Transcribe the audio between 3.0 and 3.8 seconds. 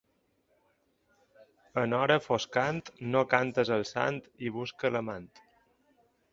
no cantes